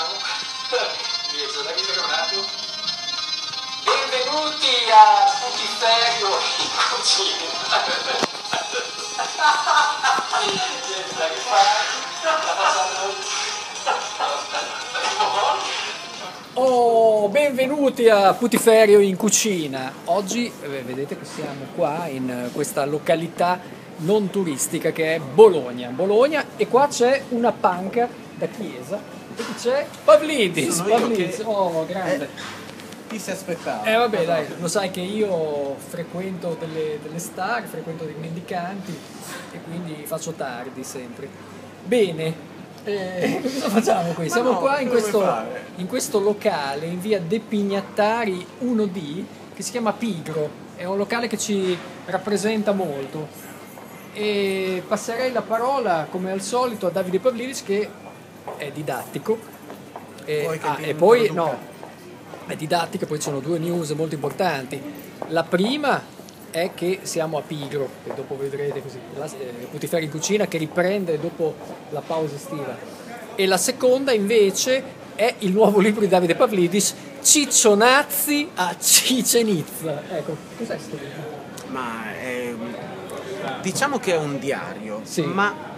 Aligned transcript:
Iniziamo. 0.00 0.16
Mi 1.32 1.44
un 1.44 2.10
attimo. 2.10 2.44
Benvenuti 3.84 4.72
a 4.88 5.28
Putiferio 5.42 6.32
in 6.56 6.72
cucina. 6.88 7.48
Oh, 16.54 17.28
benvenuti 17.28 18.08
a 18.08 18.34
Putiferio 18.34 18.98
in 19.00 19.16
cucina. 19.16 19.92
Oggi 20.06 20.50
eh, 20.62 20.82
vedete 20.82 21.18
che 21.18 21.24
siamo 21.24 21.66
qua 21.74 22.06
in 22.06 22.28
eh, 22.28 22.50
questa 22.52 22.84
località 22.84 23.60
non 23.98 24.30
turistica 24.30 24.90
che 24.92 25.14
è 25.16 25.20
Bologna. 25.20 25.90
Bologna 25.90 26.44
e 26.56 26.66
qua 26.68 26.88
c'è 26.88 27.22
una 27.30 27.52
panca 27.52 28.08
da 28.34 28.46
chiesa 28.46 29.19
c'è 29.60 29.86
Pavlidis. 30.04 30.80
Pavlidis. 30.80 31.36
che- 31.36 31.42
Oh, 31.44 31.86
grande. 31.86 32.28
Chi 33.08 33.18
si 33.18 33.30
aspettava? 33.32 33.82
Eh 33.84 33.96
vabbè 33.96 34.24
dai, 34.24 34.46
lo 34.60 34.68
sai 34.68 34.90
che 34.90 35.00
io 35.00 35.74
frequento 35.76 36.56
delle, 36.60 36.98
delle 37.02 37.18
star, 37.18 37.64
frequento 37.64 38.04
dei 38.04 38.14
mendicanti 38.18 38.96
e 39.52 39.60
quindi 39.62 40.04
faccio 40.06 40.30
tardi 40.32 40.84
sempre. 40.84 41.28
Bene, 41.84 42.32
eh, 42.84 43.40
cosa 43.60 43.68
facciamo 43.68 44.12
qui? 44.12 44.30
Siamo 44.30 44.52
no, 44.52 44.58
qua 44.58 44.78
in 44.78 44.88
questo, 44.88 45.24
in 45.76 45.86
questo 45.88 46.20
locale 46.20 46.86
in 46.86 47.00
via 47.00 47.20
De 47.20 47.40
Pignattari 47.40 48.46
1D 48.62 49.24
che 49.56 49.62
si 49.62 49.72
chiama 49.72 49.92
Pigro, 49.92 50.48
è 50.76 50.84
un 50.84 50.96
locale 50.96 51.26
che 51.26 51.36
ci 51.36 51.76
rappresenta 52.06 52.70
molto. 52.72 53.26
E 54.12 54.82
passerei 54.86 55.32
la 55.32 55.42
parola 55.42 56.06
come 56.10 56.30
al 56.30 56.40
solito 56.42 56.86
a 56.86 56.90
Davide 56.90 57.18
Pavlidis 57.18 57.62
che 57.64 57.88
è 58.56 58.70
didattico. 58.70 59.38
E, 60.24 60.58
che 60.60 60.66
ah, 60.66 60.78
e 60.80 60.94
poi 60.94 61.30
no, 61.32 61.56
è 62.46 62.54
didattica, 62.56 63.06
poi 63.06 63.18
ci 63.18 63.24
sono 63.24 63.40
due 63.40 63.58
news 63.58 63.90
molto 63.90 64.14
importanti. 64.14 64.80
La 65.28 65.44
prima 65.44 66.02
è 66.50 66.72
che 66.74 67.00
siamo 67.02 67.38
a 67.38 67.42
Pigro, 67.42 67.88
che 68.04 68.12
dopo 68.14 68.36
vedrete 68.36 68.82
così, 68.82 68.98
la, 69.16 69.26
eh, 69.26 69.66
Putiferi 69.70 70.04
in 70.06 70.10
cucina 70.10 70.46
che 70.46 70.58
riprende 70.58 71.18
dopo 71.18 71.54
la 71.90 72.00
pausa 72.00 72.34
estiva. 72.34 72.76
E 73.34 73.46
la 73.46 73.56
seconda 73.56 74.12
invece 74.12 74.82
è 75.14 75.34
il 75.38 75.52
nuovo 75.52 75.80
libro 75.80 76.00
di 76.00 76.08
Davide 76.08 76.34
Pavlidis, 76.34 76.94
Ciccionazzi 77.22 78.48
a 78.54 78.74
Cicenizza. 78.78 80.02
Ecco, 80.10 80.36
cos'è 80.56 80.74
questo 80.74 80.96
libro? 80.96 81.38
Ma 81.68 82.12
è, 82.18 82.52
diciamo 83.62 83.98
che 83.98 84.14
è 84.14 84.16
un 84.16 84.38
diario, 84.38 85.00
Sì. 85.04 85.22
ma, 85.22 85.69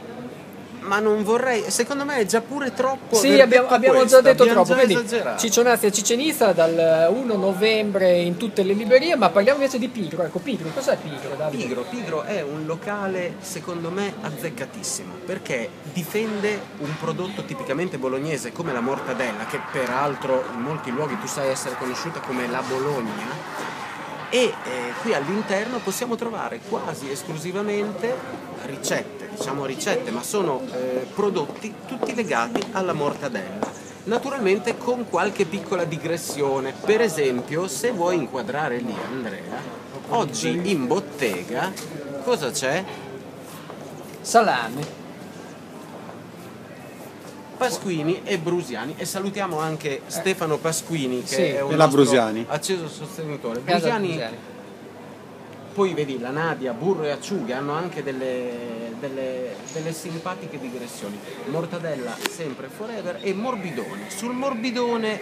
ma 0.82 0.98
non 0.98 1.22
vorrei, 1.22 1.70
secondo 1.70 2.04
me 2.04 2.18
è 2.18 2.26
già 2.26 2.40
pure 2.40 2.72
troppo. 2.72 3.16
Sì, 3.16 3.40
abbiamo, 3.40 3.68
abbiamo 3.68 4.04
già 4.04 4.20
detto 4.20 4.42
abbiamo 4.42 4.64
troppo. 4.64 4.80
già 4.80 4.86
Vedi. 4.86 5.38
Ciccionazzi 5.38 5.86
a 5.86 5.92
Cicenizza 5.92 6.52
dal 6.52 7.08
1 7.10 7.36
novembre 7.36 8.18
in 8.18 8.36
tutte 8.36 8.62
le 8.62 8.72
librerie, 8.72 9.16
ma 9.16 9.30
parliamo 9.30 9.58
invece 9.58 9.78
di 9.78 9.88
Pigro. 9.88 10.24
Ecco, 10.24 10.38
Pigro, 10.38 10.68
cos'è 10.74 10.96
Pigro, 10.96 11.34
Davide? 11.36 11.64
Pigro, 11.64 11.84
Pigro 11.88 12.22
è 12.22 12.42
un 12.42 12.66
locale 12.66 13.36
secondo 13.40 13.90
me 13.90 14.14
azzeccatissimo 14.20 15.14
perché 15.24 15.68
difende 15.92 16.60
un 16.78 16.94
prodotto 16.98 17.44
tipicamente 17.44 17.98
bolognese 17.98 18.52
come 18.52 18.72
la 18.72 18.80
mortadella, 18.80 19.46
che 19.46 19.60
peraltro 19.70 20.44
in 20.54 20.60
molti 20.60 20.90
luoghi 20.90 21.18
tu 21.18 21.26
sai 21.26 21.48
essere 21.48 21.76
conosciuta 21.76 22.20
come 22.20 22.46
la 22.48 22.62
Bologna. 22.66 23.71
E 24.34 24.44
eh, 24.44 24.52
qui 25.02 25.12
all'interno 25.12 25.76
possiamo 25.80 26.16
trovare 26.16 26.58
quasi 26.66 27.10
esclusivamente 27.10 28.16
ricette, 28.64 29.28
diciamo 29.36 29.66
ricette, 29.66 30.10
ma 30.10 30.22
sono 30.22 30.62
eh, 30.72 31.06
prodotti 31.14 31.74
tutti 31.86 32.14
legati 32.14 32.62
alla 32.72 32.94
mortadella. 32.94 33.70
Naturalmente 34.04 34.78
con 34.78 35.06
qualche 35.10 35.44
piccola 35.44 35.84
digressione, 35.84 36.72
per 36.72 37.02
esempio 37.02 37.68
se 37.68 37.90
vuoi 37.90 38.16
inquadrare 38.16 38.78
lì 38.78 38.96
Andrea, 39.06 39.60
oggi 40.08 40.62
in 40.70 40.86
bottega 40.86 41.70
cosa 42.24 42.50
c'è? 42.50 42.82
Salame. 44.22 45.01
Pasquini 47.68 48.20
e 48.24 48.38
Brusiani 48.38 48.94
e 48.96 49.04
salutiamo 49.04 49.58
anche 49.58 50.02
Stefano 50.06 50.58
Pasquini 50.58 51.20
che 51.22 51.26
Sì. 51.34 51.42
è 51.42 51.62
un 51.62 51.86
Brusiani. 51.90 52.44
acceso 52.48 52.88
sostenitore. 52.88 53.60
Brusiani, 53.60 54.06
Brusiani. 54.08 54.36
poi 55.74 55.94
vedi 55.94 56.18
la 56.18 56.30
Nadia, 56.30 56.72
Burro 56.72 57.04
e 57.04 57.10
Acciughe 57.10 57.52
hanno 57.54 57.72
anche 57.72 58.02
delle, 58.02 58.94
delle- 58.98 59.54
delle 59.72 59.92
simpatiche 59.92 60.58
digressioni. 60.58 61.18
Mortadella 61.46 62.16
sempre 62.30 62.68
forever 62.68 63.18
e 63.22 63.32
morbidone. 63.32 64.08
Sul 64.08 64.32
morbidone 64.34 65.20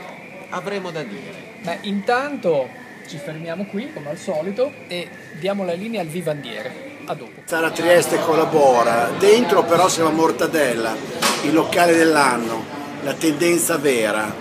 avremo 0.50 0.90
da 0.90 1.02
dire. 1.02 1.58
Beh, 1.62 1.78
intanto 1.82 2.68
ci 3.06 3.18
fermiamo 3.18 3.66
qui, 3.66 3.92
come 3.92 4.10
al 4.10 4.18
solito, 4.18 4.72
e 4.88 5.08
diamo 5.38 5.64
la 5.64 5.72
linea 5.74 6.00
al 6.00 6.06
vivandiere. 6.08 6.88
A 7.06 7.14
dopo. 7.14 7.42
Sara 7.44 7.70
Trieste 7.70 8.18
collabora, 8.20 9.10
dentro 9.18 9.64
però 9.64 9.88
siamo 9.88 10.10
a 10.10 10.12
Mortadella, 10.12 10.94
il 11.42 11.52
locale 11.52 11.96
dell'anno, 11.96 12.64
la 13.02 13.14
tendenza 13.14 13.76
vera. 13.78 14.32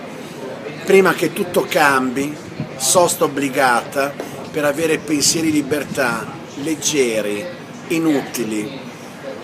Prima 0.84 1.12
che 1.14 1.32
tutto 1.32 1.66
cambi, 1.68 2.36
sosta 2.76 3.24
obbligata 3.24 4.12
per 4.50 4.64
avere 4.64 4.98
pensieri 4.98 5.50
di 5.50 5.58
libertà, 5.58 6.26
leggeri, 6.62 7.44
inutili, 7.88 8.78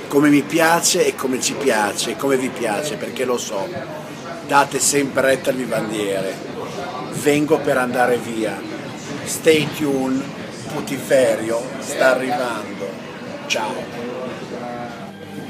come 0.09 0.28
mi 0.28 0.43
piace 0.43 1.06
e 1.06 1.15
come 1.15 1.41
ci 1.41 1.55
piace, 1.55 2.16
come 2.16 2.37
vi 2.37 2.49
piace, 2.49 2.97
perché 2.97 3.25
lo 3.25 3.39
so. 3.39 3.69
Date 4.47 4.78
sempre 4.78 5.22
retta 5.22 5.50
al 5.50 5.56
vivandiere. 5.56 6.34
Vengo 7.22 7.59
per 7.59 7.78
andare 7.78 8.19
via. 8.19 8.61
Stay 9.25 9.69
tuned, 9.77 10.22
Putiferio 10.72 11.61
sta 11.81 12.15
arrivando. 12.15 12.89
Ciao. 13.47 13.75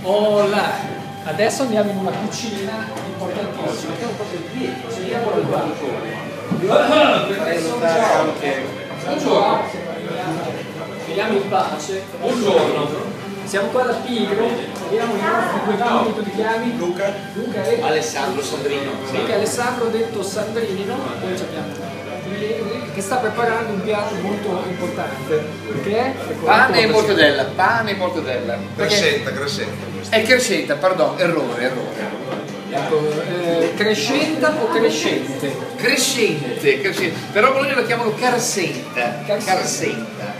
Hola! 0.03 0.96
Adesso 1.27 1.63
andiamo 1.63 1.91
in 1.91 1.97
una 1.97 2.13
cucina 2.13 2.87
importantissima, 3.05 3.95
che 3.97 4.05
è 4.05 4.09
proprio 4.15 4.41
dietro, 4.53 4.89
saliamo 4.89 5.31
dal 5.33 5.43
balcone. 5.43 6.15
Adesso 7.41 7.79
Buongiorno. 9.05 9.65
Vediamo 11.05 11.37
in 11.37 11.49
pace. 11.49 12.05
Buongiorno. 12.21 13.15
Siamo 13.43 13.69
qua 13.71 13.83
da 13.83 13.95
Pigro, 13.95 14.49
vediamo 14.85 15.15
i 15.15 15.21
nostri 15.21 15.61
due 15.65 15.75
figli, 15.77 16.15
tu 16.15 16.23
ti 16.23 16.31
chiami? 16.31 16.79
Luca. 16.79 17.13
Luca 17.35 17.65
e 17.65 17.83
Alessandro 17.83 18.43
Sandrino. 18.43 18.93
Luca 19.11 19.35
Alessandro 19.35 19.89
detto 19.89 20.23
Sandrino, 20.23 20.95
poi 21.21 21.33
abbiamo 21.33 21.95
che 22.95 23.01
sta 23.01 23.17
preparando 23.17 23.73
un 23.73 23.83
piatto 23.83 24.15
molto 24.23 24.63
importante. 24.69 25.45
Che 25.83 25.97
è? 25.97 26.15
Pane 26.45 26.81
e 26.83 26.87
mortadella, 26.87 27.45
pane 27.47 27.91
e 27.91 27.95
mortadella. 27.97 28.59
Crescenta, 28.77 29.33
crescenta. 29.33 29.96
È 30.09 30.23
crescenta, 30.23 30.77
pardon, 30.77 31.19
errore, 31.19 31.63
errore. 31.63 32.25
Ecco, 32.69 33.01
eh, 33.23 33.73
crescenta 33.75 34.55
o 34.61 34.69
crescente? 34.69 35.57
Crescente, 35.77 36.81
crescente. 36.81 37.19
Però 37.33 37.49
a 37.49 37.53
Bologna 37.53 37.75
lo 37.75 37.87
chiamano 37.87 38.13
carsenta. 38.15 39.23
Carsenta. 39.25 39.55
Carsenta. 39.55 40.35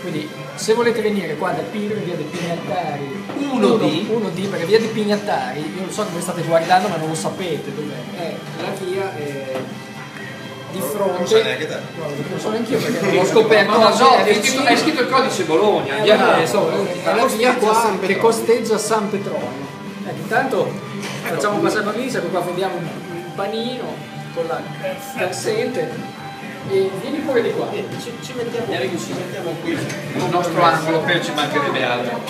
Quindi 0.00 0.28
se 0.54 0.74
volete 0.74 1.00
venire 1.00 1.36
qua 1.36 1.50
da 1.50 1.62
Pigro, 1.62 2.00
via 2.04 2.14
dei 2.14 2.24
Pignattari 2.24 3.24
1D. 3.38 4.06
1D, 4.08 4.48
perché 4.48 4.66
via 4.66 4.78
dei 4.78 4.88
Pignattari, 4.88 5.60
io 5.60 5.80
non 5.80 5.90
so 5.90 6.04
come 6.04 6.20
state 6.20 6.42
guardando 6.42 6.88
ma 6.88 6.96
non 6.96 7.08
lo 7.08 7.14
sapete 7.14 7.74
dov'è. 7.74 8.18
È 8.18 8.34
la 8.62 8.84
via 8.84 9.16
eh, 9.16 9.88
di 10.72 10.80
fronte. 10.80 11.18
Non 11.18 11.26
sai 11.26 11.42
neanche 11.42 11.66
te. 11.66 11.74
No, 11.96 12.04
non 12.30 12.40
so 12.40 12.50
neanche 12.50 12.72
io 12.72 12.78
perché 12.78 13.14
l'ho 13.14 13.24
scoperto. 13.24 13.72
No, 13.72 13.78
no, 13.78 14.16
è 14.24 14.34
scritto, 14.34 14.62
hai 14.64 14.76
scritto 14.76 15.00
il 15.02 15.08
codice 15.08 15.44
Bologna, 15.44 16.02
Eh, 16.02 16.40
insomma, 16.40 16.72
è 17.04 17.14
la 17.14 17.24
via 17.26 17.54
qua 17.54 17.96
che 18.00 18.16
costeggia 18.16 18.78
San 18.78 19.10
Petronio. 19.10 19.68
Ecco, 20.06 20.16
intanto 20.16 20.72
facciamo 21.22 21.58
passare 21.58 21.84
la 21.84 21.90
valigia, 21.92 22.20
qua 22.20 22.40
vediamo 22.40 22.76
un, 22.76 22.88
un 23.14 23.34
panino 23.34 23.94
con 24.34 24.46
la 24.46 24.60
carsente 25.16 25.90
e 26.70 26.90
vieni 27.00 27.18
pure 27.18 27.42
di 27.42 27.50
qua. 27.52 27.68
Ci, 27.70 28.12
ci 28.22 28.32
mettiamo, 28.34 28.66
ci 28.72 29.12
mettiamo 29.12 29.54
qui. 29.62 29.72
Il 29.72 30.24
nostro 30.30 30.62
angolo, 30.62 31.00
per 31.00 31.24
ci 31.24 31.32
mancherebbe 31.32 31.84
altro. 31.84 32.20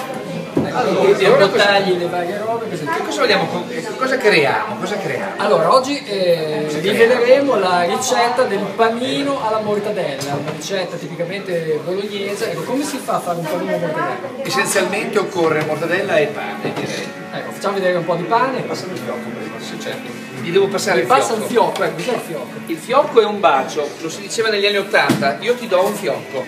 Ecco, 0.66 1.18
e 1.18 1.26
allora 1.26 1.48
tagli 1.48 1.96
le 1.98 2.06
varie 2.06 2.38
robe. 2.38 2.68
Che 2.68 3.02
cosa 3.04 3.20
vogliamo? 3.20 3.64
Cosa 3.96 4.16
creiamo? 4.16 4.76
Cosa 4.78 4.96
creiamo? 4.96 5.32
Allora, 5.36 5.72
oggi 5.74 6.02
eh, 6.04 6.66
riveleremo 6.80 7.58
la 7.58 7.82
ricetta 7.82 8.42
del 8.44 8.60
panino 8.76 9.44
alla 9.46 9.60
mortadella, 9.60 10.34
una 10.34 10.50
ricetta 10.54 10.96
tipicamente 10.96 11.80
bolognese. 11.84 12.52
Ecco, 12.52 12.62
come 12.62 12.84
si 12.84 12.98
fa 12.98 13.14
a 13.16 13.20
fare 13.20 13.38
un 13.38 13.44
panino 13.44 13.74
alla 13.76 13.86
mortadella? 13.86 14.42
Essenzialmente 14.46 15.18
occorre 15.18 15.64
mortadella 15.64 16.16
e 16.16 16.26
pane, 16.26 16.72
direi. 16.74 17.08
Ecco, 17.32 17.52
facciamo 17.52 17.74
vedere 17.74 17.96
un 17.98 18.04
po' 18.04 18.14
di 18.14 18.24
pane. 18.24 18.60
Passami 18.62 18.92
il 18.92 18.98
fiocco 18.98 19.28
prima, 19.28 19.54
sì, 19.58 19.80
certo. 19.80 20.10
Gli 20.42 20.50
devo 20.50 20.68
passare 20.68 20.96
Mi 20.96 21.02
il 21.02 21.06
passa 21.06 21.34
il 21.34 21.42
fiocco. 21.42 21.72
fiocco, 21.74 21.82
ecco, 21.84 21.94
cos'è 21.96 22.12
il 22.14 22.20
fiocco? 22.26 22.58
Il 22.66 22.76
fiocco 22.78 23.20
è 23.20 23.24
un 23.24 23.40
bacio, 23.40 23.88
lo 24.00 24.08
si 24.08 24.20
diceva 24.22 24.48
negli 24.48 24.66
anni 24.66 24.78
Ottanta, 24.78 25.36
io 25.40 25.54
ti 25.54 25.66
do 25.68 25.84
un 25.84 25.94
fiocco. 25.94 26.44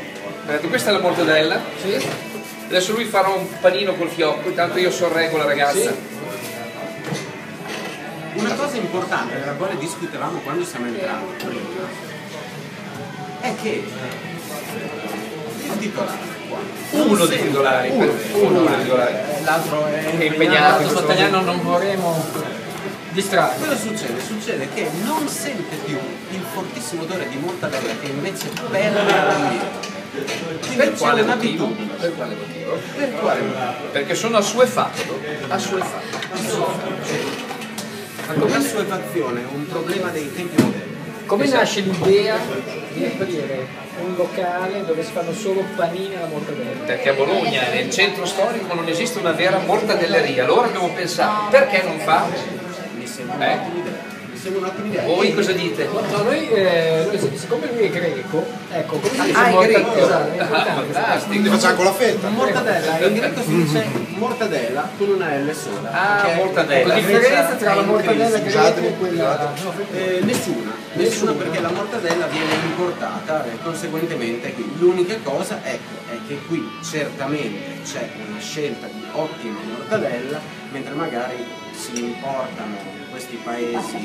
Detto, 0.47 0.69
questa 0.69 0.91
è 0.91 0.93
la 0.93 0.99
mortadella, 1.01 1.61
Sì? 1.81 2.31
Adesso 2.73 2.93
lui 2.93 3.05
farà 3.05 3.29
un 3.29 3.47
panino 3.61 3.95
col 3.95 4.09
fiocco, 4.09 4.49
intanto 4.49 4.79
io 4.79 4.91
sorreggo 4.91 5.37
la 5.37 5.45
ragazza. 5.45 5.91
Sì. 5.91 6.11
Una 8.35 8.55
cosa 8.55 8.77
importante 8.77 9.39
della 9.39 9.53
quale 9.53 9.77
discutevamo 9.77 10.39
quando 10.39 10.65
siamo 10.65 10.87
entrati 10.87 11.25
prima 11.37 12.11
è 13.41 13.55
che 13.61 13.85
il 15.65 15.79
titolare 15.79 16.31
Uno 16.93 17.27
dei 17.27 17.43
titolari, 17.43 17.91
uno, 17.91 18.65
dei 18.65 18.83
titolari. 18.83 19.15
L'altro 19.45 19.87
è 19.87 20.25
impegnato 20.25 20.83
questo 20.83 21.03
Stagliano 21.03 21.43
non 21.43 21.63
vorremmo 21.63 22.25
distrarre. 23.11 23.59
Cosa 23.59 23.77
succede? 23.77 24.25
Succede 24.25 24.69
che 24.73 24.89
non 25.05 25.29
sente 25.29 25.77
più 25.85 25.99
il 26.31 26.45
fortissimo 26.55 27.03
odore 27.03 27.29
di 27.29 27.37
mortadella 27.37 27.93
che 28.01 28.07
invece 28.07 28.49
permea 28.71 29.25
l'ambiente. 29.25 29.91
Quindi 29.91 29.92
Per 30.77 30.93
quale 30.95 31.23
motivo? 31.23 31.69
Per 31.99 32.15
quale 32.15 32.35
motivo? 32.35 32.79
Per 32.97 33.13
quale 33.15 33.41
motivo? 33.41 33.91
Perché 33.93 34.15
sono 34.15 34.37
assuefatto. 34.37 35.19
Assuefatto. 35.49 36.31
L'assuefazione 38.47 39.41
è 39.41 39.45
un 39.55 39.67
problema 39.67 40.09
dei 40.11 40.31
tempi 40.35 40.63
moderni. 40.63 40.91
Come 41.27 41.45
Esatto. 41.45 41.61
nasce 41.61 41.81
l'idea 41.81 42.37
di 42.93 43.05
aprire 43.07 43.67
un 44.03 44.15
locale 44.17 44.85
dove 44.85 45.03
si 45.03 45.13
fanno 45.13 45.33
solo 45.33 45.65
panini 45.77 46.15
alla 46.15 46.27
mortadella? 46.27 46.85
Perché 46.85 47.09
a 47.09 47.13
Bologna, 47.15 47.63
nel 47.73 47.91
centro 47.91 48.27
storico, 48.27 48.75
non 48.75 48.87
esiste 48.89 49.19
una 49.19 49.33
vera 49.33 49.59
mortadelleria. 49.59 50.45
Allora 50.45 50.67
abbiamo 50.67 50.91
pensato, 50.93 51.49
perché 51.51 51.83
non 51.85 51.99
fa? 52.01 52.27
Mi 52.97 53.07
sembra 53.07 53.51
Eh. 53.53 53.59
Voi 55.05 55.35
cosa 55.35 55.53
dite? 55.53 55.85
No, 55.93 56.01
no, 56.01 56.23
noi, 56.23 56.49
eh, 56.49 57.07
noi, 57.07 57.39
siccome 57.39 57.69
lui 57.73 57.85
è 57.85 57.91
greco, 57.91 58.45
ecco, 58.71 58.97
come 58.99 59.15
si 59.15 59.21
dice 59.27 59.39
Ah, 59.39 59.47
è 59.47 59.51
morta- 59.51 59.69
greco. 59.69 59.95
esatto, 59.95 60.41
Ah, 60.43 60.47
fantastico. 60.75 61.51
facciamo 61.51 61.75
con 61.77 61.85
la 61.85 61.93
fetta. 61.93 62.29
Mortadella, 62.29 62.99
in 63.07 63.15
greco 63.15 63.43
si 63.43 63.55
dice 63.63 63.85
mortadella 64.17 64.91
con 64.97 65.09
una 65.11 65.37
L 65.37 65.55
sola. 65.55 65.91
Ah, 65.93 66.23
perché 66.23 66.37
mortadella. 66.37 66.87
La 66.89 66.95
differenza 67.01 67.55
tra 67.55 67.75
la 67.75 67.83
mortadella 67.83 68.39
greca 68.39 68.77
e 68.77 68.97
quella... 68.99 69.55
Eh, 69.93 70.21
nessuna, 70.23 70.73
nessuna 70.95 71.33
perché 71.33 71.61
la 71.61 71.71
mortadella 71.71 72.27
viene 72.27 72.53
importata 72.65 73.45
e 73.45 73.59
conseguentemente 73.63 74.55
qui 74.55 74.73
l'unica 74.79 75.17
cosa 75.23 75.61
ecco, 75.63 76.11
è 76.11 76.17
che 76.27 76.39
qui 76.49 76.69
certamente 76.83 77.81
c'è 77.85 78.09
una 78.29 78.41
scelta 78.41 78.87
di 78.87 79.05
ottima 79.13 79.59
mortadella, 79.77 80.41
mentre 80.73 80.95
magari 80.95 81.45
si 81.75 82.05
importano 82.05 82.77
in 82.97 83.11
questi 83.11 83.37
paesi 83.37 83.99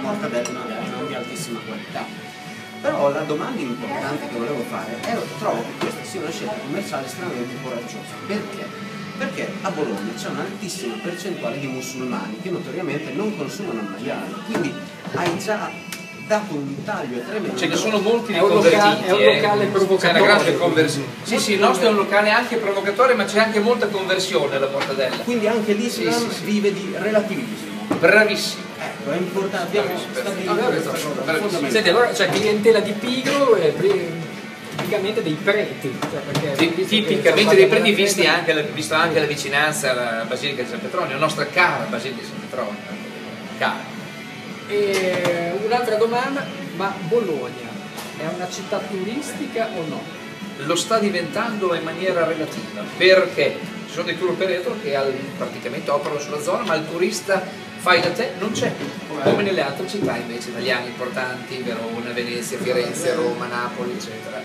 mortadelle 0.00 0.50
magari 0.50 0.90
non 0.90 1.06
di 1.06 1.14
altissima 1.14 1.60
qualità. 1.66 2.04
Però 2.80 3.12
la 3.12 3.20
domanda 3.20 3.60
importante 3.60 4.28
che 4.28 4.36
volevo 4.36 4.62
fare 4.62 4.98
è 5.00 5.16
trovo 5.38 5.62
che 5.62 5.84
questa 5.84 6.02
sia 6.02 6.20
una 6.20 6.30
scelta 6.30 6.54
commerciale 6.54 7.06
estremamente 7.06 7.54
coraggiosa. 7.62 8.14
Perché? 8.26 8.66
Perché 9.18 9.52
a 9.60 9.70
Bologna 9.70 10.12
c'è 10.16 10.28
un'altissima 10.28 10.94
percentuale 11.02 11.58
di 11.58 11.66
musulmani 11.66 12.40
che 12.40 12.50
notoriamente 12.50 13.12
non 13.12 13.36
consumano 13.36 13.80
il 13.80 13.88
maiale, 13.88 14.32
quindi 14.46 14.72
hai 15.14 15.38
già 15.38 15.70
dato 16.30 16.54
un 16.54 16.84
taglio 16.84 17.18
tremendo. 17.28 17.58
Ce 17.58 17.66
ne 17.66 17.74
sono 17.74 17.98
molti 17.98 18.32
È 18.32 18.38
un 18.40 18.46
riconvertiti. 18.46 18.84
locale- 18.84 19.06
è 19.06 19.12
un 19.12 19.20
eh. 19.20 19.40
locale 19.40 20.20
grande 20.22 20.56
conversione. 20.56 21.06
Sì, 21.24 21.38
sì, 21.40 21.52
il 21.54 21.58
nostro 21.58 21.88
è 21.88 21.90
un 21.90 21.96
locale 21.96 22.30
anche 22.30 22.56
provocatorio, 22.56 23.16
ma 23.16 23.24
c'è 23.24 23.40
anche 23.40 23.58
molta 23.58 23.88
conversione 23.88 24.54
alla 24.54 24.68
mortadella. 24.68 25.16
Quindi 25.24 25.48
anche 25.48 25.72
l'Islam 25.72 26.12
Sì, 26.12 26.34
sì, 26.36 26.44
vive 26.44 26.72
di 26.72 26.94
relativismo. 26.96 27.68
Bravissimo. 27.98 28.62
Ecco, 28.78 29.10
è 29.10 29.16
importante, 29.16 29.76
abbiamo 29.78 29.98
stabilito 29.98 30.54
Vabbè, 30.54 30.80
questa 30.80 31.38
cosa. 31.40 31.68
Senti, 31.68 31.88
allora 31.88 32.08
c'è 32.10 32.28
clientela 32.28 32.78
di 32.78 32.92
pigro 32.92 33.56
e 33.56 33.68
pri- 33.70 34.12
tipicamente 34.76 35.22
dei 35.24 35.36
preti. 35.42 35.98
Cioè 36.00 36.54
Tipicamente 36.86 37.56
dei 37.56 37.66
preti 37.66 37.92
visti 37.92 38.24
anche, 38.26 38.52
la- 38.52 38.62
visto 38.62 38.94
anche 38.94 39.18
la 39.18 39.26
vicinanza 39.26 39.90
alla 39.90 40.24
Basilica 40.28 40.62
di 40.62 40.68
San 40.68 40.80
Petronio, 40.80 41.14
la 41.14 41.18
nostra 41.18 41.44
cara 41.46 41.84
Basilica 41.88 42.20
di 42.20 42.26
San 42.26 42.38
Petronio. 42.48 42.78
Cara. 43.58 43.98
E 44.70 45.52
un'altra 45.64 45.96
domanda, 45.96 46.46
ma 46.76 46.94
Bologna 47.08 47.68
è 48.16 48.24
una 48.32 48.48
città 48.48 48.78
turistica 48.78 49.68
o 49.76 49.84
no? 49.88 50.00
Lo 50.58 50.76
sta 50.76 50.98
diventando 50.98 51.74
in 51.74 51.82
maniera 51.82 52.24
relativa, 52.24 52.84
perché 52.96 53.58
ci 53.86 53.92
sono 53.92 54.04
dei 54.06 54.16
tour 54.16 54.30
operator 54.30 54.80
che 54.80 54.94
al- 54.94 55.12
praticamente 55.36 55.90
operano 55.90 56.20
sulla 56.20 56.40
zona, 56.40 56.62
ma 56.64 56.74
il 56.76 56.86
turista 56.88 57.42
fai 57.78 58.00
da 58.00 58.10
te 58.10 58.32
non 58.38 58.52
c'è, 58.52 58.72
come 59.24 59.42
nelle 59.42 59.62
altre 59.62 59.88
città 59.88 60.16
invece 60.16 60.50
italiane 60.50 60.86
importanti, 60.88 61.56
Verona, 61.62 62.12
Venezia, 62.12 62.58
Firenze, 62.58 63.14
Roma, 63.14 63.46
Napoli, 63.46 63.92
eccetera. 63.92 64.40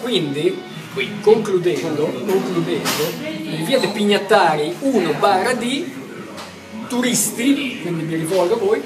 Quindi, 0.00 0.60
Quindi, 0.92 1.20
concludendo, 1.22 2.04
concludendo 2.04 2.88
in 3.20 3.64
via 3.64 3.78
De 3.78 3.88
Pignattari 3.88 4.74
1 4.80 5.12
barra 5.14 5.54
D, 5.54 5.84
turisti, 6.88 7.80
quindi 7.80 8.02
mi 8.04 8.16
rivolgo 8.16 8.54
a 8.54 8.58
voi, 8.58 8.82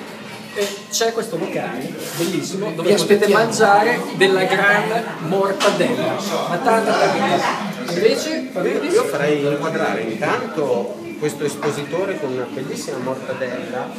eh, 0.55 0.69
c'è 0.91 1.13
questo 1.13 1.37
locale 1.39 1.93
bellissimo 2.17 2.73
dove 2.73 2.95
Vi 2.95 2.97
potete 2.97 3.29
mangiare 3.29 4.01
della 4.17 4.45
gran 4.45 5.05
mortadella, 5.29 6.17
ma 6.49 6.57
tanta 6.59 6.93
tanta. 6.93 7.69
Invece, 7.93 8.49
Fabio 8.53 8.83
Io 8.83 9.05
farei 9.05 9.45
inquadrare 9.45 10.03
intanto 10.03 10.99
questo 11.19 11.45
espositore 11.45 12.19
con 12.19 12.33
una 12.33 12.47
bellissima 12.51 12.99
mortadella. 12.99 13.93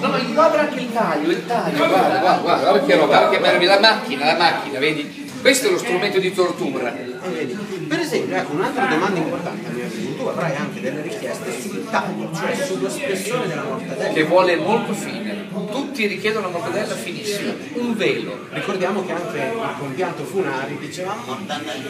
No, 0.00 0.08
no, 0.08 0.16
inquadra 0.18 0.60
anche 0.60 0.80
il 0.80 0.92
taglio, 0.92 1.30
il 1.30 1.46
taglio, 1.46 1.76
guarda, 1.76 2.18
guarda, 2.18 2.40
guarda, 2.40 2.70
guarda 2.70 2.86
che 2.86 2.94
roba, 2.96 3.06
guarda 3.06 3.28
che 3.30 3.38
meraviglia, 3.38 3.74
la 3.74 3.80
macchina, 3.80 4.24
la 4.26 4.36
macchina, 4.36 4.78
vedi? 4.78 5.21
Questo 5.42 5.66
è 5.66 5.70
lo 5.72 5.78
strumento 5.78 6.20
di 6.20 6.32
tortura. 6.32 6.96
E 6.96 7.28
vedi, 7.30 7.54
Per 7.88 7.98
esempio, 7.98 8.36
ecco, 8.36 8.52
un'altra 8.52 8.84
domanda 8.86 9.18
importante 9.18 9.66
a 9.66 9.70
mio 9.72 9.84
avviso, 9.86 10.14
tu 10.14 10.22
avrai 10.28 10.54
anche 10.54 10.80
delle 10.80 11.02
richieste 11.02 11.60
sul 11.60 11.84
taglio, 11.90 12.30
cioè 12.32 12.54
sullo 12.64 12.88
spessore 12.88 13.48
della 13.48 13.64
mortadella. 13.64 14.12
che 14.12 14.22
vuole 14.22 14.54
molto 14.54 14.92
fine. 14.94 15.48
Tutti 15.72 16.06
richiedono 16.06 16.46
una 16.46 16.58
mortadella 16.58 16.94
finissima, 16.94 17.52
un 17.74 17.96
velo. 17.96 18.46
Ricordiamo 18.50 19.04
che 19.04 19.12
anche 19.12 19.38
il 19.38 19.74
compianto 19.80 20.22
Funari 20.22 20.78
diceva 20.78 21.16
mortadella. 21.26 21.82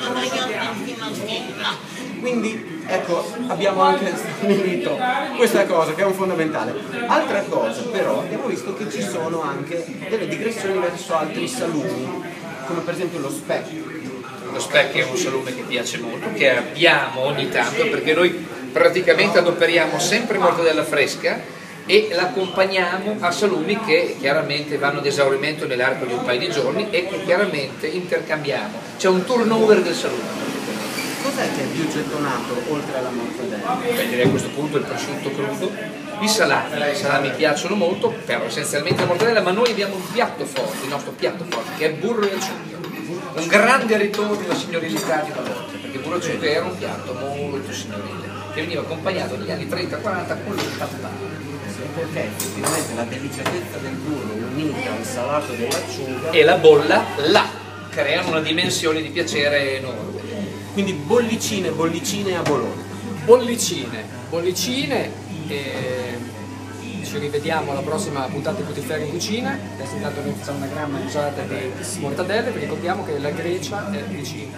Quindi 2.20 2.82
ecco, 2.86 3.34
abbiamo 3.48 3.82
anche 3.82 4.12
stabilito 4.16 4.96
questa 5.36 5.66
cosa 5.66 5.92
che 5.92 6.00
è 6.00 6.06
un 6.06 6.14
fondamentale. 6.14 6.72
Altra 7.06 7.42
cosa 7.42 7.82
però, 7.82 8.20
abbiamo 8.20 8.46
visto 8.46 8.74
che 8.74 8.90
ci 8.90 9.02
sono 9.02 9.42
anche 9.42 9.84
delle 10.08 10.26
digressioni 10.26 10.78
verso 10.78 11.14
altri 11.14 11.46
salumi, 11.46 12.31
come 12.72 12.84
per 12.84 12.94
esempio 12.94 13.20
lo 13.20 13.30
specchio. 13.30 13.84
Lo 14.50 14.60
specchio 14.60 15.06
è 15.06 15.10
un 15.10 15.16
salume 15.16 15.54
che 15.54 15.62
piace 15.62 15.98
molto, 15.98 16.32
che 16.32 16.56
abbiamo 16.56 17.20
ogni 17.20 17.48
tanto, 17.50 17.88
perché 17.88 18.14
noi 18.14 18.30
praticamente 18.72 19.38
adoperiamo 19.38 19.98
sempre 19.98 20.38
mortadella 20.38 20.84
fresca 20.84 21.40
e 21.84 22.08
l'accompagniamo 22.12 23.16
a 23.20 23.30
salumi 23.30 23.78
che 23.80 24.16
chiaramente 24.18 24.78
vanno 24.78 25.00
ad 25.00 25.06
esaurimento 25.06 25.66
nell'arco 25.66 26.04
di 26.04 26.12
un 26.12 26.24
paio 26.24 26.38
di 26.38 26.50
giorni 26.50 26.88
e 26.90 27.08
che 27.08 27.24
chiaramente 27.24 27.86
intercambiamo. 27.86 28.78
C'è 28.98 29.08
un 29.08 29.24
turnover 29.24 29.80
del 29.82 29.94
salume. 29.94 30.50
Cos'è 31.22 31.48
che 31.54 31.62
è 31.62 31.66
più 31.66 31.88
gettonato 31.88 32.54
oltre 32.68 32.98
alla 32.98 33.10
mortadella? 33.10 33.78
Beh, 33.80 34.08
direi 34.08 34.26
a 34.26 34.28
questo 34.28 34.48
punto 34.48 34.78
il 34.78 34.84
prosciutto 34.84 35.30
crudo, 35.30 35.70
i 36.20 36.28
salami, 36.28 36.90
i 36.90 36.96
salami 36.96 37.30
piacciono 37.30 37.74
molto, 37.74 38.14
però 38.24 38.44
essenzialmente 38.44 39.02
la 39.02 39.06
mortadella, 39.08 39.40
ma 39.40 39.50
noi 39.50 39.70
abbiamo 39.70 39.96
un 39.96 40.12
piatto 40.12 40.44
forte, 40.44 40.84
il 40.84 40.88
nostro 40.88 41.12
piatto 41.12 41.44
forte, 41.48 41.70
che 41.76 41.86
è 41.86 41.92
burro 41.92 42.22
e 42.22 42.32
acciughe. 42.32 42.80
Un 43.34 43.46
grande 43.46 43.96
ritorno 43.96 44.54
signorilità 44.54 45.22
di 45.22 45.30
una 45.30 45.40
volta, 45.40 45.72
perché 45.80 45.98
burro 45.98 46.16
e 46.16 46.18
acciughe 46.18 46.54
era 46.54 46.64
un 46.64 46.78
piatto 46.78 47.12
molto 47.14 47.72
signorile, 47.72 48.28
che 48.54 48.60
veniva 48.60 48.82
accompagnato 48.82 49.36
negli 49.36 49.50
anni 49.50 49.66
30-40 49.66 50.44
con 50.44 50.54
lo 50.54 50.62
tappare. 50.78 51.40
Perché 51.94 52.24
effettivamente 52.24 52.94
la 52.94 53.02
delicatezza 53.02 53.78
del 53.78 53.92
burro 53.92 54.32
unita 54.54 54.92
al 54.96 55.04
salato 55.04 55.52
dell'acciuga, 55.52 56.30
E 56.30 56.44
la 56.44 56.56
bolla 56.56 57.04
là 57.26 57.46
creano 57.90 58.28
una 58.28 58.40
dimensione 58.40 59.02
di 59.02 59.08
piacere 59.08 59.76
enorme. 59.78 60.20
quindi 60.72 60.92
bollicine, 60.92 61.70
bollicine 61.70 62.36
a 62.36 62.42
Bologna. 62.42 62.82
bollicine, 63.24 64.04
bollicine 64.30 65.10
e 65.52 66.18
ci 67.04 67.18
rivediamo 67.18 67.72
alla 67.72 67.82
prossima 67.82 68.22
puntata 68.22 68.56
di 68.56 68.62
Putiferi 68.62 69.04
in 69.04 69.10
cucina. 69.10 69.58
Adesso 69.74 69.94
intanto 69.96 70.22
noi 70.22 70.32
facciamo 70.32 70.58
una 70.58 70.66
gran 70.66 70.90
mangiata 70.90 71.42
di 71.42 71.72
mortadelle, 71.98 72.50
vi 72.52 72.60
ricordiamo 72.60 73.04
che 73.04 73.18
la 73.18 73.30
Grecia 73.30 73.90
è 73.92 74.02
vicina. 74.04 74.56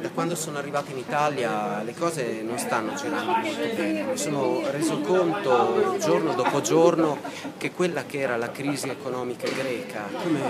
Da 0.00 0.10
quando 0.10 0.34
sono 0.34 0.58
arrivato 0.58 0.92
in 0.92 0.98
Italia 0.98 1.82
le 1.82 1.92
cose 1.92 2.40
non 2.42 2.56
stanno 2.58 2.94
girando 2.94 3.32
molto 3.32 3.74
bene, 3.74 4.02
mi 4.04 4.16
sono 4.16 4.62
reso 4.70 5.00
conto 5.00 5.96
giorno 5.98 6.34
dopo 6.34 6.60
giorno 6.60 7.18
che 7.58 7.72
quella 7.72 8.04
che 8.06 8.20
era 8.20 8.36
la 8.36 8.50
crisi 8.50 8.88
economica 8.88 9.48
greca, 9.48 10.08
come 10.22 10.40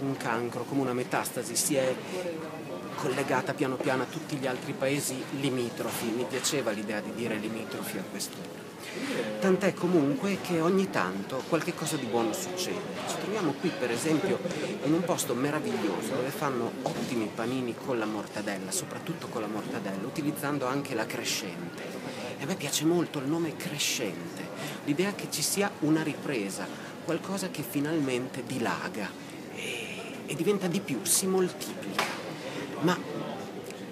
un 0.00 0.16
cancro, 0.16 0.64
come 0.64 0.82
una 0.82 0.92
metastasi, 0.92 1.56
si 1.56 1.74
è 1.76 1.94
collegata 2.96 3.54
piano 3.54 3.76
piano 3.76 4.02
a 4.02 4.06
tutti 4.06 4.36
gli 4.36 4.46
altri 4.46 4.72
paesi 4.72 5.22
limitrofi, 5.40 6.06
mi 6.14 6.26
piaceva 6.28 6.70
l'idea 6.70 7.00
di 7.00 7.12
dire 7.14 7.36
limitrofi 7.36 7.98
a 7.98 8.04
quest'ora. 8.08 8.63
Tant'è 9.40 9.74
comunque 9.74 10.38
che 10.40 10.60
ogni 10.60 10.88
tanto 10.88 11.42
qualche 11.48 11.74
cosa 11.74 11.96
di 11.96 12.06
buono 12.06 12.32
succede. 12.32 12.80
Ci 13.06 13.16
troviamo 13.20 13.52
qui 13.52 13.70
per 13.78 13.90
esempio 13.90 14.38
in 14.84 14.92
un 14.92 15.02
posto 15.02 15.34
meraviglioso 15.34 16.14
dove 16.14 16.30
fanno 16.30 16.70
ottimi 16.82 17.28
panini 17.34 17.74
con 17.74 17.98
la 17.98 18.06
mortadella, 18.06 18.70
soprattutto 18.70 19.28
con 19.28 19.42
la 19.42 19.46
mortadella, 19.46 20.06
utilizzando 20.06 20.66
anche 20.66 20.94
la 20.94 21.04
crescente. 21.04 21.82
E 22.38 22.42
a 22.42 22.46
me 22.46 22.56
piace 22.56 22.84
molto 22.84 23.18
il 23.18 23.26
nome 23.26 23.56
crescente, 23.56 24.48
l'idea 24.84 25.12
che 25.14 25.26
ci 25.30 25.42
sia 25.42 25.70
una 25.80 26.02
ripresa, 26.02 26.66
qualcosa 27.04 27.50
che 27.50 27.62
finalmente 27.62 28.42
dilaga 28.44 29.10
e, 29.54 30.34
diventa 30.34 30.66
di 30.66 30.80
più, 30.80 31.00
si 31.02 31.26
moltiplica. 31.26 32.04
Ma 32.80 32.98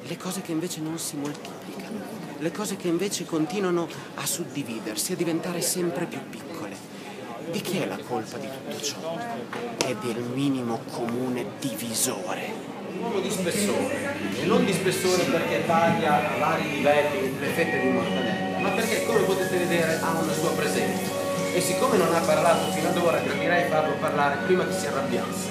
le 0.03 0.17
cose 0.17 0.41
che 0.41 0.53
invece 0.53 0.81
non 0.81 0.99
si 0.99 1.17
moltiplicano, 1.17 2.22
le 2.43 2.51
cose 2.51 2.75
che 2.75 2.89
invece 2.89 3.25
continuano 3.25 3.87
a 4.17 4.27
suddividersi, 4.27 5.13
a 5.13 5.17
diventare 5.17 5.61
sempre 5.61 6.07
più 6.07 6.19
piccole. 6.29 6.75
Di 7.53 7.61
chi 7.61 7.79
è 7.79 7.87
la 7.87 7.99
colpa 7.99 8.37
di 8.37 8.49
tutto 8.49 8.83
ciò? 8.83 9.17
È 9.77 9.95
del 10.03 10.21
minimo 10.35 10.81
comune 10.91 11.47
divisore. 11.61 12.53
Un 12.95 13.05
uomo 13.05 13.21
di 13.21 13.31
spessore, 13.31 14.17
e 14.41 14.45
non 14.45 14.65
di 14.65 14.73
spessore 14.73 15.23
perché 15.23 15.65
taglia 15.67 16.35
a 16.35 16.39
vari 16.39 16.69
livelli 16.69 17.39
le 17.39 17.47
fette 17.47 17.81
di 17.81 17.91
mortadella, 17.91 18.59
ma 18.59 18.71
perché 18.71 19.07
come 19.07 19.21
potete 19.21 19.59
vedere 19.59 20.01
ha 20.01 20.11
una 20.11 20.33
sua 20.33 20.51
presenza. 20.51 21.13
E 21.55 21.61
siccome 21.61 21.97
non 21.97 22.13
ha 22.13 22.21
parlato 22.21 22.73
fino 22.73 22.89
ad 22.89 22.97
ora, 22.97 23.21
gradirei 23.21 23.69
farlo 23.69 23.95
parlare 24.01 24.45
prima 24.47 24.67
che 24.67 24.73
si 24.73 24.87
arrabbiasse. 24.89 25.49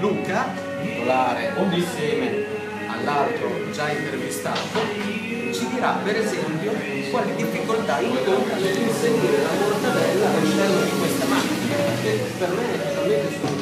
Luca, 0.00 0.52
titolare 0.82 1.52
insieme 1.70 2.44
all'altro 2.88 3.70
già 3.70 3.88
intervistato, 3.90 5.23
ci 5.54 5.68
dirà 5.68 5.96
per 6.02 6.16
esempio 6.16 6.72
quali 7.10 7.34
difficoltà 7.36 8.00
incontra 8.00 8.56
nell'inserire 8.56 9.38
la 9.42 9.54
mortadella 9.54 10.26
all'interno 10.34 10.80
di 10.82 10.90
questa 10.98 11.24
macchina, 11.26 11.74
perché 11.76 12.10
per 12.38 12.48
me 12.50 12.64
naturalmente 12.76 13.28
sono, 13.38 13.54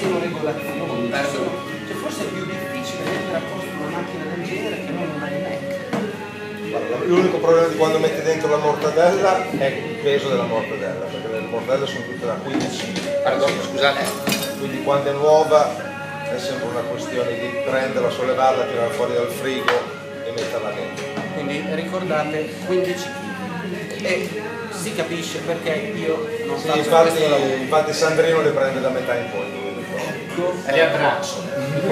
sono 0.00 0.18
regolazioni, 0.20 0.78
sono- 1.32 1.70
cioè 1.86 1.96
forse 1.96 2.20
è 2.22 2.26
più 2.30 2.44
difficile 2.46 3.02
mettere 3.10 3.36
a 3.36 3.40
posto 3.50 3.70
una 3.76 3.90
macchina 3.96 4.24
del 4.34 4.44
genere 4.44 4.76
che 4.86 4.90
non 4.92 5.08
una 5.16 5.28
iMac. 5.28 5.60
L'unico 7.06 7.38
problema 7.38 7.66
di 7.66 7.76
quando 7.76 7.98
metti 7.98 8.22
dentro 8.22 8.48
la 8.48 8.56
mortadella 8.58 9.50
è 9.50 9.66
il 9.66 9.96
peso 10.00 10.28
della 10.28 10.44
mortadella, 10.44 11.04
perché 11.06 11.28
le 11.28 11.40
mortadelle 11.40 11.86
sono 11.86 12.04
tutte 12.04 12.24
da 12.24 12.34
15 12.34 12.92
Pardon, 13.24 13.50
scusate. 13.68 14.04
quindi 14.58 14.82
quando 14.84 15.10
è 15.10 15.12
nuova 15.12 15.90
è 16.32 16.38
sempre 16.38 16.68
una 16.68 16.80
questione 16.80 17.34
di 17.38 17.48
prenderla, 17.66 18.08
sollevarla, 18.10 18.64
tirarla 18.64 18.94
fuori 18.94 19.14
dal 19.14 19.28
frigo 19.28 20.00
e 20.24 20.30
metterla 20.30 20.70
dentro. 20.70 21.01
Quindi 21.52 21.74
ricordate 21.74 22.48
15 22.66 23.02
kg. 23.02 24.04
E 24.04 24.28
si 24.70 24.94
capisce 24.94 25.38
perché 25.40 25.92
io 25.94 26.28
non 26.46 26.58
Sì, 26.58 26.66
faccio 26.68 26.78
infatti, 26.78 27.10
questo 27.10 27.28
lavoro. 27.28 27.52
infatti 27.54 27.92
Sandrino 27.92 28.40
le 28.40 28.50
prende 28.50 28.80
da 28.80 28.88
metà 28.88 29.14
in 29.14 29.30
poi. 29.30 29.60
lui 30.34 30.46
le 30.72 30.80
abbraccio. 30.86 31.42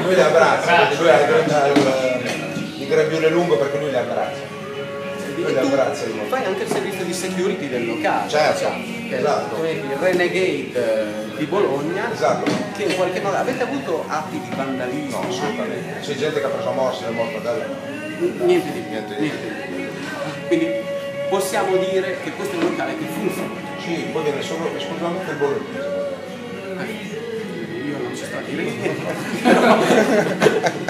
Lui 0.03 0.15
le 0.15 0.23
abbraccia, 0.23 0.77
perché 0.77 0.97
lui 0.97 1.09
ha 1.11 1.67
il, 1.67 1.77
il, 1.77 2.81
il 2.83 2.89
grembiule 2.89 3.29
lungo 3.29 3.59
perché 3.59 3.79
lui 3.79 3.91
le 3.91 3.99
abbraccia. 3.99 4.49
Lui 5.37 5.53
le 5.53 5.61
abbraccia 5.61 6.05
di 6.07 6.21
fai 6.29 6.45
anche 6.45 6.63
il 6.63 6.69
servizio 6.71 7.05
di 7.05 7.13
security 7.13 7.69
del 7.69 7.87
locale. 7.87 8.29
Certo, 8.29 8.59
diciamo, 8.59 8.83
che 9.09 9.17
è 9.17 9.19
esatto. 9.19 9.55
come 9.57 9.71
il 9.71 9.83
Renegade 10.01 10.73
eh, 10.73 11.37
di 11.37 11.45
Bologna. 11.45 12.11
Esatto. 12.13 12.51
Che 12.77 12.83
in 12.83 12.97
qualche 12.97 13.21
modo 13.21 13.37
avete 13.37 13.63
avuto 13.63 14.05
atti 14.09 14.41
di 14.41 14.55
vandalismo? 14.57 15.21
No, 15.23 15.29
assolutamente. 15.29 16.01
C'è 16.01 16.15
gente 16.15 16.41
che 16.41 16.47
ha 16.47 16.49
preso 16.49 16.71
morsi 16.73 17.05
nel 17.05 17.13
mortadella. 17.13 18.09
Niente 18.21 18.73
di 18.73 18.81
più. 18.81 18.91
Niente 18.91 19.17
di 19.19 19.29
più. 19.29 19.39
Quindi 20.47 20.67
possiamo 21.29 21.77
dire 21.77 22.19
che 22.23 22.33
questo 22.33 22.55
è 22.55 22.59
un 22.59 22.65
locale 22.71 22.97
che 22.99 23.07
funziona. 23.07 23.55
Sì, 23.79 24.09
poi 24.13 24.23
viene 24.25 24.43
solo 24.43 24.71
esclusivamente 24.77 25.31
il 25.31 25.37
bolognese. 25.39 25.99
Io 27.87 27.99
non 27.99 28.15
ci 28.15 28.25
sto 28.25 28.37
a 28.37 28.43
dire 28.43 28.63
niente. 28.63 30.89